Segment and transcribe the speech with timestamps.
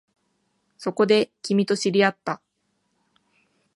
[0.79, 2.41] そこで、君と知り合った